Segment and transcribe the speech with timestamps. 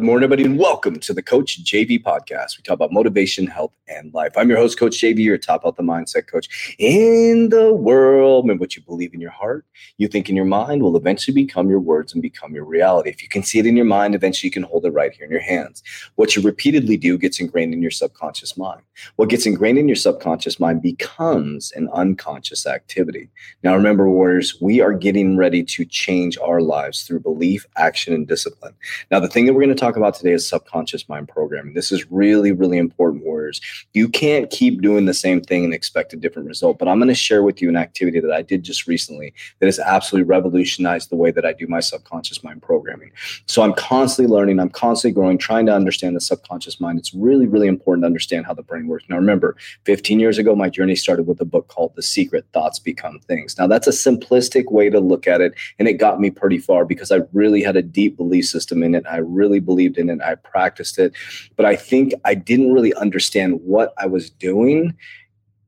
[0.00, 2.56] Good morning, everybody, and welcome to the Coach JV podcast.
[2.56, 4.32] We talk about motivation, health, and life.
[4.34, 8.46] I'm your host, Coach JV, your top health and mindset coach in the world.
[8.46, 9.66] And what you believe in your heart,
[9.98, 13.10] you think in your mind, will eventually become your words and become your reality.
[13.10, 15.26] If you can see it in your mind, eventually you can hold it right here
[15.26, 15.82] in your hands.
[16.14, 18.80] What you repeatedly do gets ingrained in your subconscious mind.
[19.16, 23.28] What gets ingrained in your subconscious mind becomes an unconscious activity.
[23.62, 28.26] Now, remember, warriors, we are getting ready to change our lives through belief, action, and
[28.26, 28.72] discipline.
[29.10, 31.74] Now, the thing that we're going to talk about today is subconscious mind programming.
[31.74, 33.60] This is really, really important, warriors.
[33.92, 36.78] You can't keep doing the same thing and expect a different result.
[36.78, 39.66] But I'm going to share with you an activity that I did just recently that
[39.66, 43.12] has absolutely revolutionized the way that I do my subconscious mind programming.
[43.46, 46.98] So I'm constantly learning, I'm constantly growing, trying to understand the subconscious mind.
[46.98, 49.04] It's really, really important to understand how the brain works.
[49.08, 52.78] Now, remember, 15 years ago, my journey started with a book called The Secret Thoughts
[52.78, 53.56] Become Things.
[53.58, 56.84] Now, that's a simplistic way to look at it, and it got me pretty far
[56.84, 59.04] because I really had a deep belief system in it.
[59.10, 60.22] I really believed in it.
[60.22, 61.12] I practiced it.
[61.56, 64.94] But I think I didn't really understand what I was doing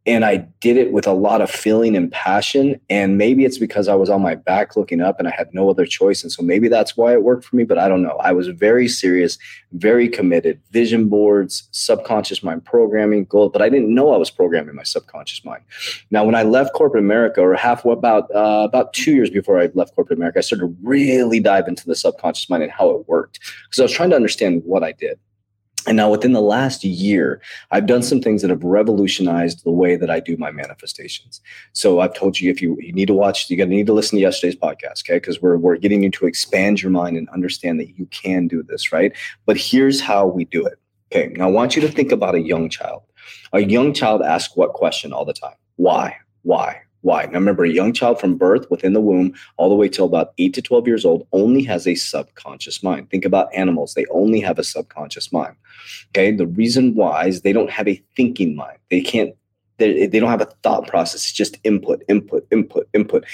[0.05, 2.81] and I did it with a lot of feeling and passion.
[2.91, 5.71] And maybe it's because I was on my back looking up and I had no
[5.71, 6.25] other choice.
[6.25, 8.17] And so maybe that's why it worked for me, but I don't know.
[8.17, 9.39] I was very serious,
[9.73, 10.61] very committed.
[10.73, 15.45] Vision boards, subconscious mind programming, goal, but I didn't know I was programming my subconscious
[15.45, 15.63] mind.
[16.11, 19.71] Now, when I left corporate America, or half about uh, about two years before I
[19.75, 23.09] left corporate America, I started to really dive into the subconscious mind and how it
[23.09, 25.19] worked because I was trying to understand what I did.
[25.87, 27.41] And now, within the last year,
[27.73, 31.41] I've done some things that have revolutionized the way that I do my manifestations.
[31.73, 33.93] So I've told you if you, you need to watch, you're going to need to
[33.93, 35.17] listen to yesterday's podcast, okay?
[35.17, 38.63] Because we're, we're getting you to expand your mind and understand that you can do
[38.63, 39.13] this, right?
[39.45, 40.79] But here's how we do it.
[41.13, 41.33] Okay.
[41.35, 43.03] Now, I want you to think about a young child.
[43.53, 45.57] A young child asks what question all the time?
[45.77, 46.17] Why?
[46.43, 46.81] Why?
[47.03, 47.25] Why?
[47.27, 50.33] Now remember, a young child from birth within the womb all the way till about
[50.39, 53.11] 8 to 12 years old only has a subconscious mind.
[53.11, 55.57] Think about animals, they only have a subconscious mind.
[56.11, 56.31] Okay.
[56.31, 58.79] The reason why is they don't have a thinking mind.
[58.91, 59.35] They can't,
[59.79, 61.23] they, they don't have a thought process.
[61.23, 63.25] It's just input, input, input, input.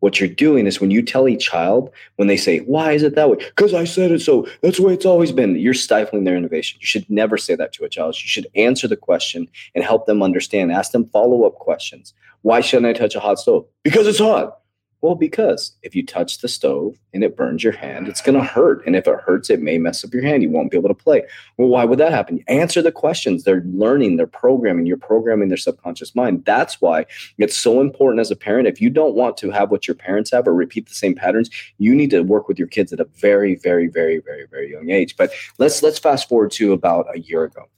[0.00, 3.14] What you're doing is when you tell a child, when they say, Why is it
[3.14, 3.36] that way?
[3.36, 4.46] Because I said it so.
[4.62, 5.56] That's the way it's always been.
[5.56, 6.78] You're stifling their innovation.
[6.80, 8.16] You should never say that to a child.
[8.16, 10.72] You should answer the question and help them understand.
[10.72, 12.14] Ask them follow up questions.
[12.42, 13.66] Why shouldn't I touch a hot stove?
[13.82, 14.59] Because it's hot.
[15.02, 18.44] Well, because if you touch the stove and it burns your hand, it's going to
[18.44, 18.84] hurt.
[18.86, 20.42] And if it hurts, it may mess up your hand.
[20.42, 21.22] You won't be able to play.
[21.56, 22.44] Well, why would that happen?
[22.48, 23.44] Answer the questions.
[23.44, 26.44] They're learning, they're programming, you're programming their subconscious mind.
[26.44, 27.06] That's why
[27.38, 28.68] it's so important as a parent.
[28.68, 31.48] If you don't want to have what your parents have or repeat the same patterns,
[31.78, 34.90] you need to work with your kids at a very, very, very, very, very young
[34.90, 35.16] age.
[35.16, 37.68] But let's let's fast forward to about a year ago.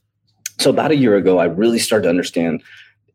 [0.59, 2.63] So about a year ago, I really started to understand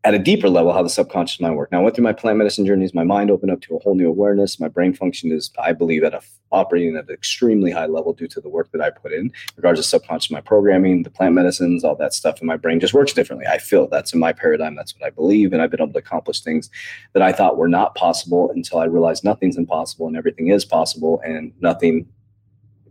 [0.05, 1.71] at a deeper level how the subconscious mind works.
[1.71, 2.93] Now, I went through my plant medicine journeys.
[2.93, 4.59] My mind opened up to a whole new awareness.
[4.59, 6.21] My brain function is, I believe, at a
[6.51, 9.79] operating at an extremely high level due to the work that I put in, regards
[9.79, 13.13] to subconscious mind programming, the plant medicines, all that stuff And my brain just works
[13.13, 13.45] differently.
[13.45, 14.75] I feel that's in my paradigm.
[14.75, 16.69] That's what I believe, and I've been able to accomplish things
[17.13, 21.21] that I thought were not possible until I realized nothing's impossible and everything is possible,
[21.23, 22.07] and nothing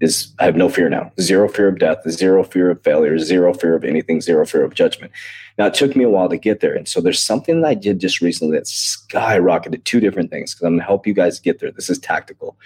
[0.00, 1.12] is I have no fear now.
[1.20, 4.74] Zero fear of death, zero fear of failure, zero fear of anything, zero fear of
[4.74, 5.12] judgment.
[5.58, 6.74] Now it took me a while to get there.
[6.74, 10.66] And so there's something that I did just recently that skyrocketed two different things because
[10.66, 11.70] I'm gonna help you guys get there.
[11.70, 12.56] This is tactical.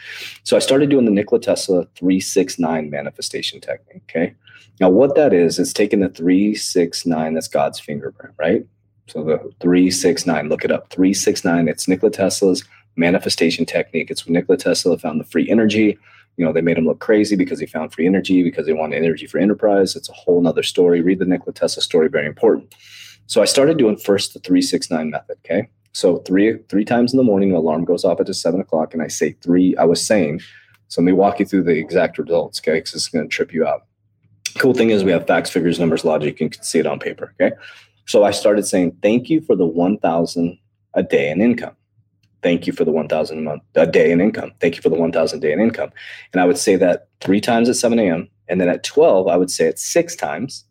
[0.43, 4.03] So I started doing the Nikola Tesla 369 manifestation technique.
[4.09, 4.35] Okay.
[4.81, 8.67] Now what that is, it's taking the 369, that's God's fingerprint, right?
[9.09, 10.91] So the 369, look it up.
[10.91, 12.65] 369, it's Nikola Tesla's
[12.97, 14.11] manifestation technique.
[14.11, 15.99] It's when Nikola Tesla found the free energy.
[16.37, 18.97] You know, they made him look crazy because he found free energy, because they wanted
[18.97, 19.95] energy for enterprise.
[19.95, 21.01] It's a whole nother story.
[21.01, 22.75] Read the Nikola Tesla story, very important.
[23.27, 25.37] So I started doing first the 369 method.
[25.45, 25.69] Okay.
[25.93, 29.03] So three three times in the morning, the alarm goes off at seven o'clock, and
[29.03, 29.77] I say three.
[29.77, 30.41] I was saying,
[30.89, 32.79] so let me walk you through the exact results, okay?
[32.79, 33.87] Because it's going to trip you out.
[34.59, 36.41] Cool thing is we have facts, figures, numbers, logic.
[36.41, 37.55] You can see it on paper, okay?
[38.07, 40.59] So I started saying, thank you for the 1,000
[40.95, 41.75] a day in income.
[42.43, 44.53] Thank you for the 1,000 a month, a day in income.
[44.61, 45.91] Thank you for the 1,000 day in income.
[46.33, 48.29] And I would say that three times at 7 a.m.
[48.49, 50.65] And then at 12, I would say it six times.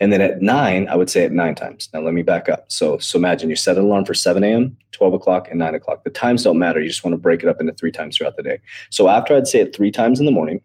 [0.00, 1.90] And then at nine, I would say it nine times.
[1.92, 2.64] Now let me back up.
[2.72, 6.04] So, so imagine you set an alarm for 7 a.m., 12 o'clock, and 9 o'clock.
[6.04, 6.80] The times don't matter.
[6.80, 8.60] You just want to break it up into three times throughout the day.
[8.88, 10.62] So after I'd say it three times in the morning,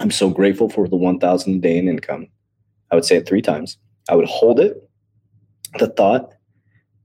[0.00, 2.28] I'm so grateful for the 1,000 a day in income.
[2.90, 3.76] I would say it three times.
[4.08, 4.88] I would hold it
[5.78, 6.32] the thought,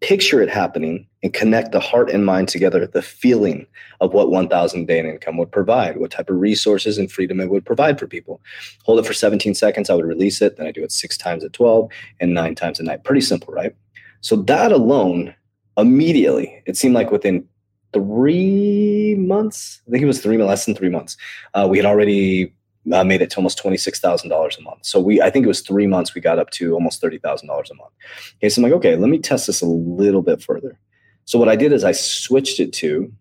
[0.02, 3.66] picture it happening, and connect the heart and mind together, the feeling
[4.02, 7.50] of what 1000 day in income would provide, what type of resources and freedom it
[7.50, 8.42] would provide for people.
[8.84, 10.58] Hold it for 17 seconds, I would release it.
[10.58, 11.90] Then I do it six times at 12
[12.20, 13.06] and nine times a night.
[13.06, 13.74] Pretty simple, right?
[14.20, 15.34] So that alone,
[15.78, 17.48] immediately, it seemed like within
[17.94, 21.16] three months, I think it was three less than three months,
[21.54, 22.54] uh, we had already
[22.92, 24.86] uh, made it to almost twenty six thousand dollars a month.
[24.86, 27.48] So we, I think it was three months, we got up to almost thirty thousand
[27.48, 27.92] dollars a month.
[28.38, 30.80] Okay, so I'm like, okay, let me test this a little bit further.
[31.25, 33.12] So what I did is I switched it to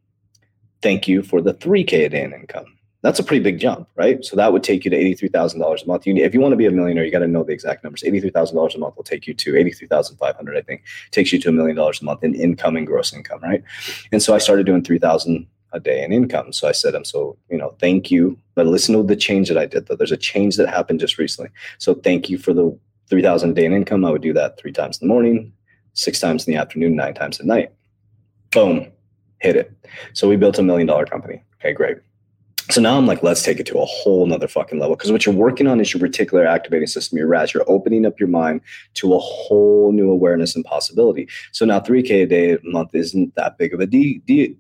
[0.83, 2.67] thank you for the three k a day in income.
[3.03, 4.25] That's a pretty big jump, right?
[4.25, 6.07] So that would take you to eighty three thousand dollars a month.
[6.07, 8.05] You, if you want to be a millionaire, you got to know the exact numbers.
[8.05, 10.57] Eighty three thousand dollars a month will take you to eighty three thousand five hundred.
[10.57, 13.41] I think takes you to a million dollars a month in income and gross income,
[13.43, 13.63] right?
[14.13, 16.53] And so I started doing three thousand a day in income.
[16.53, 18.39] So I said, I'm so, you know, thank you.
[18.55, 19.97] But listen to the change that I did though.
[19.97, 21.51] There's a change that happened just recently.
[21.79, 22.79] So thank you for the
[23.09, 24.05] 3000 a day in income.
[24.05, 25.53] I would do that three times in the morning,
[25.95, 27.73] six times in the afternoon, nine times at night.
[28.53, 28.93] Boom,
[29.41, 29.73] hit it.
[30.13, 31.43] So we built a million dollar company.
[31.61, 31.99] Okay, great.
[32.71, 34.95] So now I'm like, let's take it to a whole nother fucking level.
[34.95, 37.53] Because what you're working on is your reticular activating system, your RAS.
[37.53, 38.61] You're opening up your mind
[38.95, 41.29] to a whole new awareness and possibility.
[41.51, 44.57] So now 3K a day a month isn't that big of a, de- de-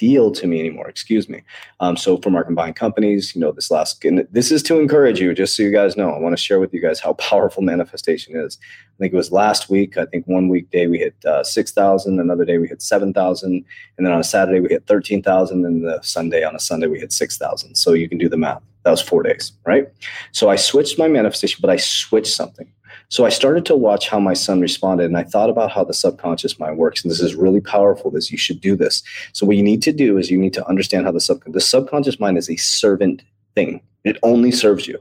[0.00, 0.88] deal to me anymore.
[0.88, 1.42] Excuse me.
[1.78, 5.20] Um, so from our combined companies, you know, this last, and this is to encourage
[5.20, 7.62] you, just so you guys know, I want to share with you guys how powerful
[7.62, 8.56] manifestation is.
[8.62, 9.98] I think it was last week.
[9.98, 13.64] I think one weekday we hit uh, 6,000, another day we hit 7,000.
[13.98, 15.66] And then on a Saturday we hit 13,000.
[15.66, 17.74] And the Sunday on a Sunday we hit 6,000.
[17.74, 18.62] So you can do the math.
[18.84, 19.86] That was four days, right?
[20.32, 22.72] So I switched my manifestation, but I switched something.
[23.10, 25.92] So I started to watch how my son responded, and I thought about how the
[25.92, 27.02] subconscious mind works.
[27.02, 28.10] And this is really powerful.
[28.10, 29.02] This you should do this.
[29.32, 31.60] So what you need to do is you need to understand how the sub the
[31.60, 33.22] subconscious mind is a servant
[33.56, 33.82] thing.
[34.04, 34.98] It only serves you.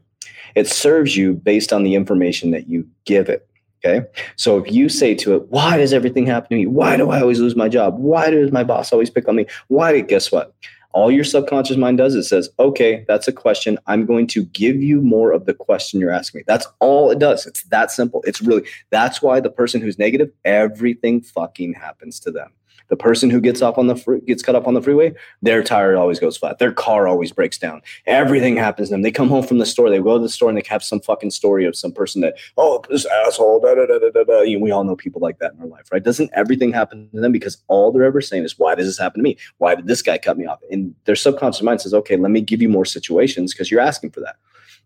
[0.55, 3.47] It serves you based on the information that you give it.
[3.85, 4.05] Okay.
[4.35, 6.65] So if you say to it, why does everything happen to me?
[6.65, 7.97] Why do I always lose my job?
[7.97, 9.45] Why does my boss always pick on me?
[9.67, 10.01] Why?
[10.01, 10.53] Guess what?
[10.91, 13.77] All your subconscious mind does is says, okay, that's a question.
[13.85, 16.43] I'm going to give you more of the question you're asking me.
[16.47, 17.45] That's all it does.
[17.45, 18.23] It's that simple.
[18.25, 22.51] It's really, that's why the person who's negative, everything fucking happens to them.
[22.89, 25.63] The person who gets off on the free, gets cut up on the freeway, their
[25.63, 26.59] tire always goes flat.
[26.59, 27.81] Their car always breaks down.
[28.05, 29.03] Everything happens to them.
[29.03, 29.89] They come home from the store.
[29.89, 32.35] They go to the store and they have some fucking story of some person that,
[32.57, 33.59] oh, this asshole.
[33.61, 34.57] Da, da, da, da, da.
[34.59, 36.03] We all know people like that in our life, right?
[36.03, 39.19] Doesn't everything happen to them because all they're ever saying is, why does this happen
[39.19, 39.37] to me?
[39.59, 40.59] Why did this guy cut me off?
[40.71, 44.11] And their subconscious mind says, okay, let me give you more situations because you're asking
[44.11, 44.37] for that.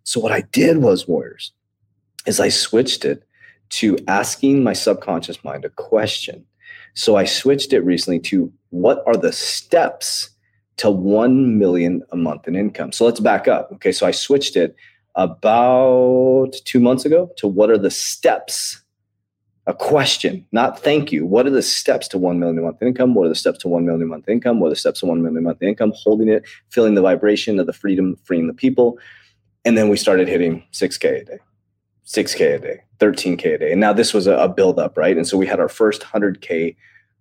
[0.03, 1.53] So what I did was, warriors,
[2.25, 3.23] is I switched it
[3.69, 6.45] to asking my subconscious mind a question
[6.93, 10.29] so I switched it recently to what are the steps
[10.77, 12.91] to 1 million a month in income?
[12.91, 13.71] So let's back up.
[13.73, 13.91] Okay.
[13.91, 14.75] So I switched it
[15.15, 18.79] about two months ago to what are the steps?
[19.65, 21.25] A question, not thank you.
[21.25, 23.13] What are the steps to 1 million a month income?
[23.13, 24.59] What are the steps to 1 million a month income?
[24.59, 25.93] What are the steps to 1 million a month income?
[25.95, 28.97] Holding it, feeling the vibration of the freedom, freeing the people.
[29.63, 31.39] And then we started hitting 6K a day.
[32.05, 33.71] 6K a day, 13K a day.
[33.71, 35.15] And now this was a, a build up, right?
[35.15, 36.75] And so we had our first 100K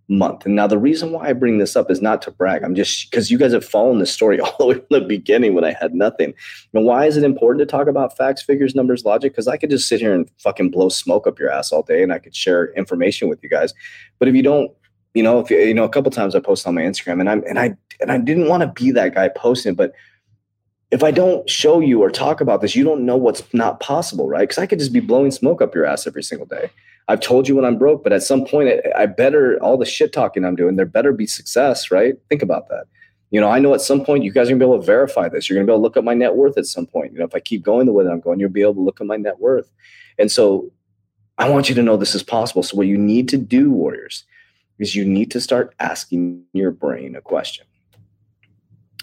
[0.09, 0.45] month.
[0.45, 2.63] And now the reason why I bring this up is not to brag.
[2.63, 5.55] I'm just because you guys have followed this story all the way from the beginning
[5.55, 6.35] when I had nothing.
[6.75, 9.33] And why is it important to talk about facts, figures, numbers, logic?
[9.33, 12.03] Because I could just sit here and fucking blow smoke up your ass all day
[12.03, 13.73] and I could share information with you guys.
[14.19, 14.71] But if you don't,
[15.15, 17.29] you know, if you, you know, a couple times I post on my Instagram and
[17.29, 19.93] I'm and I and I didn't want to be that guy posting, but
[20.93, 24.29] if I don't show you or talk about this, you don't know what's not possible,
[24.29, 24.43] right?
[24.43, 26.71] Because I could just be blowing smoke up your ass every single day.
[27.09, 30.13] I've told you when I'm broke, but at some point, I better all the shit
[30.13, 32.17] talking I'm doing, there better be success, right?
[32.29, 32.85] Think about that.
[33.31, 35.31] You know, I know at some point you guys are gonna be able to verify
[35.31, 35.49] this.
[35.49, 37.13] You're gonna be able to look at my net worth at some point.
[37.13, 38.81] You know, if I keep going the way that I'm going, you'll be able to
[38.81, 39.73] look at my net worth.
[40.19, 40.71] And so
[41.39, 42.63] I want you to know this is possible.
[42.63, 44.25] So, what you need to do, Warriors,
[44.79, 47.65] is you need to start asking your brain a question.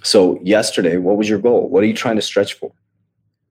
[0.04, 1.70] So, yesterday, what was your goal?
[1.70, 2.72] What are you trying to stretch for?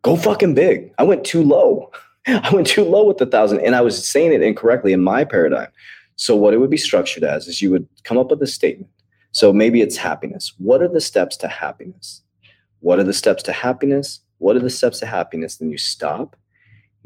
[0.03, 0.93] Go fucking big.
[0.99, 1.91] I went too low.
[2.27, 5.25] I went too low with the thousand, and I was saying it incorrectly in my
[5.25, 5.69] paradigm.
[6.17, 8.91] So, what it would be structured as is you would come up with a statement.
[9.33, 10.53] So, maybe it's happiness.
[10.59, 12.23] What are the steps to happiness?
[12.81, 14.21] What are the steps to happiness?
[14.39, 15.57] What are the steps to happiness?
[15.57, 16.37] Then you stop,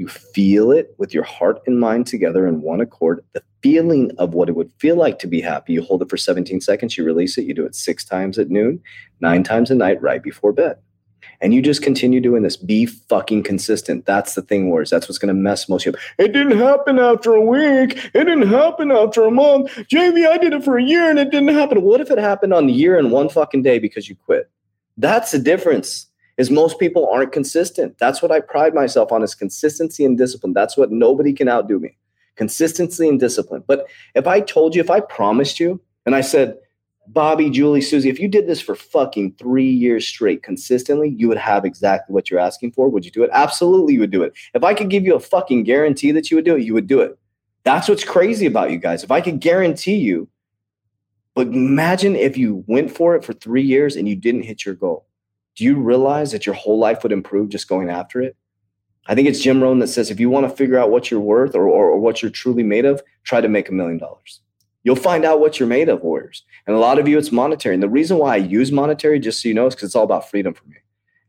[0.02, 3.25] you feel it with your heart and mind together in one accord.
[3.35, 5.75] The feeling of what it would feel like to be happy.
[5.75, 8.50] You hold it for 17 seconds, you release it, you do it six times at
[8.50, 8.82] noon,
[9.21, 10.76] nine times a night right before bed.
[11.40, 12.56] And you just continue doing this.
[12.56, 14.04] Be fucking consistent.
[14.04, 14.90] That's the thing, Wars.
[14.90, 16.04] That's what's going to mess most of you up.
[16.18, 18.11] It didn't happen after a week.
[18.12, 19.71] It didn't happen after a month.
[19.87, 21.82] Jamie, I did it for a year and it didn't happen.
[21.82, 24.50] What if it happened on the year and one fucking day because you quit?
[24.97, 26.09] That's the difference.
[26.42, 27.99] Is most people aren't consistent.
[27.99, 30.52] That's what I pride myself on is consistency and discipline.
[30.52, 31.96] That's what nobody can outdo me.
[32.34, 33.62] Consistency and discipline.
[33.64, 36.56] But if I told you, if I promised you, and I said,
[37.06, 41.38] Bobby, Julie, Susie, if you did this for fucking three years straight consistently, you would
[41.38, 42.88] have exactly what you're asking for.
[42.88, 43.30] Would you do it?
[43.32, 44.32] Absolutely, you would do it.
[44.52, 46.88] If I could give you a fucking guarantee that you would do it, you would
[46.88, 47.16] do it.
[47.62, 49.04] That's what's crazy about you guys.
[49.04, 50.28] If I could guarantee you,
[51.37, 54.75] but imagine if you went for it for three years and you didn't hit your
[54.75, 55.06] goal.
[55.56, 58.37] Do you realize that your whole life would improve just going after it?
[59.06, 61.21] I think it's Jim Rohn that says if you want to figure out what you're
[61.21, 64.40] worth or, or, or what you're truly made of, try to make a million dollars.
[64.85, 66.44] You'll find out what you're made of, warriors.
[66.66, 67.75] And a lot of you, it's monetary.
[67.75, 70.04] And the reason why I use monetary, just so you know, is because it's all
[70.04, 70.76] about freedom for me.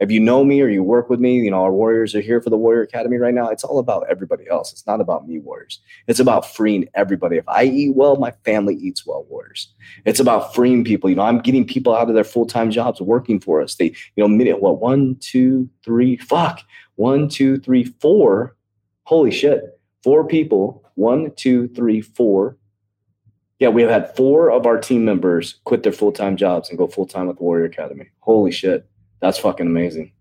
[0.03, 2.41] If you know me or you work with me, you know, our warriors are here
[2.41, 3.47] for the Warrior Academy right now.
[3.47, 4.73] It's all about everybody else.
[4.73, 5.79] It's not about me, warriors.
[6.07, 7.37] It's about freeing everybody.
[7.37, 9.73] If I eat well, my family eats well, warriors.
[10.03, 11.09] It's about freeing people.
[11.09, 13.75] You know, I'm getting people out of their full time jobs working for us.
[13.75, 16.59] They, you know, minute, what, one, two, three, fuck,
[16.95, 18.57] one, two, three, four.
[19.03, 19.79] Holy shit.
[20.03, 22.57] Four people, one, two, three, four,
[23.59, 26.77] yeah, we have had four of our team members quit their full time jobs and
[26.77, 28.09] go full time with the Warrior Academy.
[28.19, 28.85] Holy shit.
[29.23, 30.11] That's fucking amazing.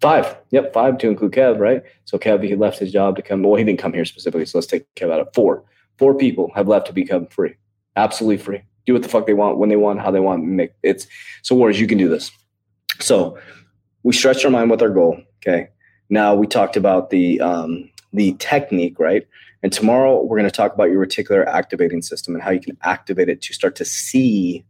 [0.00, 0.36] Five.
[0.52, 1.82] Yep, five to include Kev, right?
[2.04, 3.42] So Kev, he left his job to come.
[3.42, 4.46] Well, he didn't come here specifically.
[4.46, 5.64] So let's take Kev out of four.
[5.98, 7.56] Four people have left to become free.
[7.96, 8.62] Absolutely free.
[8.86, 10.44] Do what the fuck they want, when they want, how they want.
[10.44, 11.08] Make it's
[11.42, 12.30] so Warriors, you can do this.
[13.00, 13.36] So
[14.04, 15.20] we stretched our mind with our goal.
[15.38, 15.68] Okay.
[16.08, 19.26] Now we talked about the um, the technique, right?
[19.64, 22.78] And tomorrow we're going to talk about your reticular activating system and how you can
[22.82, 24.64] activate it to start to see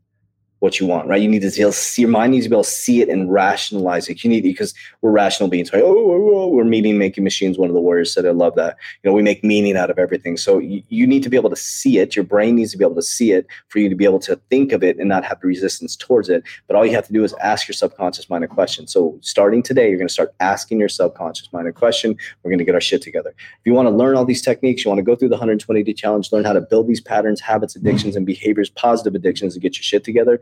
[0.61, 1.21] what you want, right?
[1.21, 3.33] You need to see, see your mind needs to be able to see it and
[3.33, 4.23] rationalize it.
[4.23, 5.83] You need because we're rational beings, right?
[5.83, 7.59] Oh, oh, oh, we're meaning making machines.
[7.59, 9.99] One of the warriors said, "I love that." You know, we make meaning out of
[9.99, 10.37] everything.
[10.37, 12.15] So you, you need to be able to see it.
[12.15, 14.37] Your brain needs to be able to see it for you to be able to
[14.51, 16.45] think of it and not have the resistance towards it.
[16.67, 18.87] But all you have to do is ask your subconscious mind a question.
[18.87, 22.17] So starting today, you're going to start asking your subconscious mind a question.
[22.43, 23.31] We're going to get our shit together.
[23.31, 25.83] If you want to learn all these techniques, you want to go through the 120
[25.83, 29.61] day challenge, learn how to build these patterns, habits, addictions, and behaviors, positive addictions, to
[29.61, 30.41] get your shit together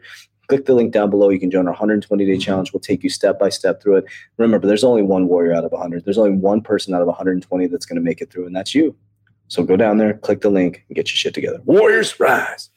[0.48, 1.28] click the link down below.
[1.28, 2.40] You can join our 120 day mm-hmm.
[2.40, 2.72] challenge.
[2.72, 4.04] We'll take you step by step through it.
[4.38, 6.04] Remember, there's only one warrior out of 100.
[6.04, 8.74] There's only one person out of 120 that's going to make it through, and that's
[8.74, 8.96] you.
[9.48, 11.60] So go down there, click the link, and get your shit together.
[11.64, 12.70] Warriors rise.